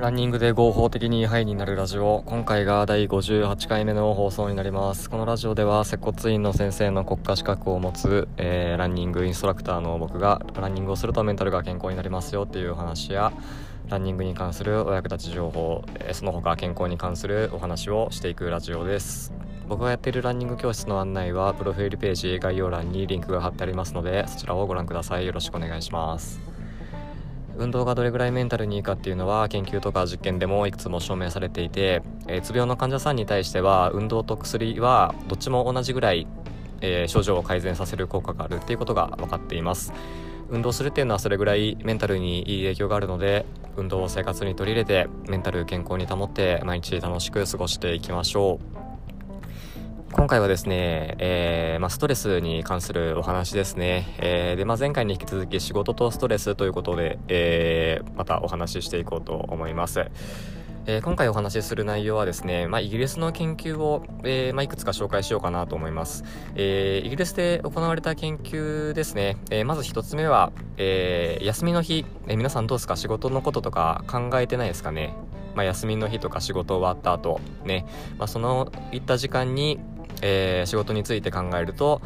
[0.00, 2.22] ランニングで合法的にハイになるラジオ。
[2.24, 5.10] 今回が第58回目の放送になります。
[5.10, 13.32] このラジオでは接骨院の先生の国家資格を持つ、えー、ランニングインストラクターの僕がランニングをするとメンタルが健康になりますよっていうお話や
[13.88, 19.32] ランニングに関するお役立ち情報、えー、その他健康に関するお話をしていくラジオです。
[19.66, 25.26] 僕がやっているランニング教室の案内はプロフィールページ概要欄にリンクが貼ってありますのでそちらをご覧ください。
[25.26, 26.57] よろしくお願いします。
[27.58, 36.26] 運動がどれぐらいメンタルにいいかっていうのは研究とか実験でもいくつも証明されていて、えー、つ病の患者さんに対しては運動と薬はどっちも同じぐらい、
[36.80, 39.92] えー、症状を改善させる効果があるっていうことが分かっています。
[40.50, 43.44] 運動するっていうのはそれぐらいメンタルにいい影響があるので
[43.76, 48.87] 運動を生活に取り入れてメンタル健康に保って毎日楽しく過ごしていきましょう。
[50.10, 54.14] 今回はですね、えー、まあ、ストレスに関するお話ですね。
[54.18, 60.06] えー、で、まあ、前回に引き続き仕事とストレスということで、えー、またお話ししていこうと思います。
[60.86, 66.24] え今回お話しする内容はですね、まあ、イギリスの研究を、えまあ、いくつか紹介しようかなと思います。
[66.54, 69.36] えイギリスで行われた研究ですね。
[69.50, 72.96] えまず一つ目は、え休みの日、え皆さんどうですか？
[72.96, 75.12] 仕事のこととか考えてないですかね？
[75.54, 77.84] まあ、休みの日とか仕事終わった後ね、
[78.16, 79.78] まあ、そのいった時間に
[80.22, 82.00] えー、仕事について考えると、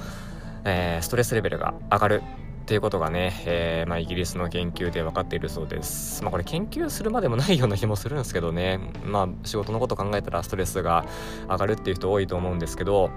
[0.65, 2.23] えー、ストレスレベルが上がる
[2.63, 6.23] っていうことがね、えー、まあ、イギリスの研究で分かっているそうです。
[6.23, 11.05] まあ、これ研究するまでもないような気もするんですけどね、まあ、仕事のこと考えたらストレスが
[11.49, 13.11] 上がるっていう人多いと思うんですけど、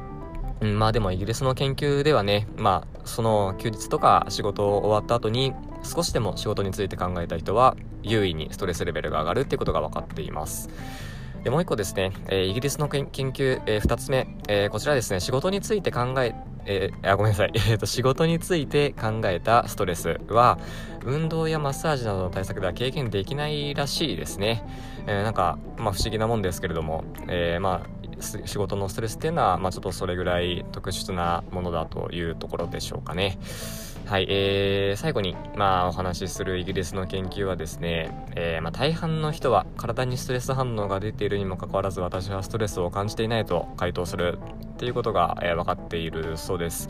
[0.62, 10.70] うん、まあでもイギリスの研究ではね、まあ、その休日とか仕事終わった後に少しでも仕事について考えた人は優位にストレスレベルが上がるっていうことが分かっています。
[11.46, 16.34] でもう一個ですね、えー、イギリスの研究、えー、2つ目、えー、こちらですね、仕事について考え、
[16.66, 20.58] えー、あごめんなさい、 えーと、仕事について考えたストレスは、
[21.04, 24.64] 運動やマッサージなどの対策では経験できないらしいですね。
[25.06, 27.90] えー、なんか、まあ不思議なもんですけれども、えー、まあ、
[28.20, 33.38] 仕事のストレスっていうのは、まあちょっとそれぐらい特殊なものだというところでしょうかね。
[34.06, 44.38] はい、えー、最後に、まあ、お話しするイギリスの研究はですね、えー、まあ、大半の人は体にストレス反応が出ているにもかかわらず私はストレスを感じていないと回答する
[44.74, 46.88] っていうことが、えー、分かっているそうです。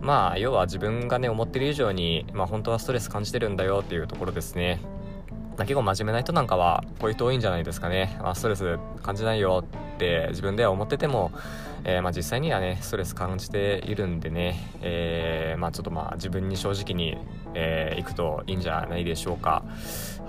[0.00, 4.80] まあ、要は自分がね、思ってる以上に、まあ、本当はストレス感じてるんだよっていうところですね。
[5.58, 8.16] 結構真面目な人なんかはこういう人多いんじゃないですかね。
[8.22, 11.30] まあ、ストレス感じないよって自分では思ってても、
[11.84, 17.16] えー、まあ、実際にはねストレス感じているんでね、えー、まあ、ちょっとまあ自分に正直に、
[17.54, 19.62] えー、いくといいんじゃないでしょうか。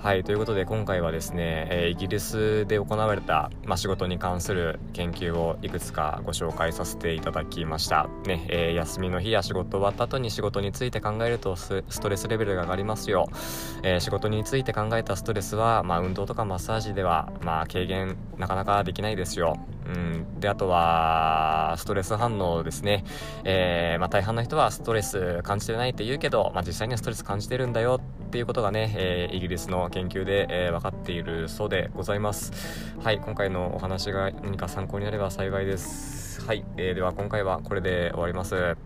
[0.02, 8.08] はいということで今回はですね、えイギリスで行われた、まあ、仕事に関する研究をいくつかご紹介させていただきました。
[8.24, 13.28] ねえ休みの日や仕事終わった後に仕事について考えるとストレスレベルが上がりますよ。
[13.82, 19.55] え仕事について考えたストレスは、まあ、運動とかマッサージでは、まあ、軽減なかなかできないですよ。
[19.86, 23.04] うん、であとはストレス反応ですね、
[23.44, 32.52] えー、まあ、大半の人はストレス感じてないって言うけど、まあ、実際にはストレス感じてるんだよっていうことがね、えー、イギリスの研究で、えー、分かっているそうでございます。
[33.02, 36.44] はい今回のお話が何か参考になれば幸いです。
[36.44, 38.76] はい、えー、では今回はこれで終わります。